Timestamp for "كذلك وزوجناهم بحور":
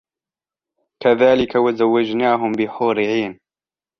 1.03-2.99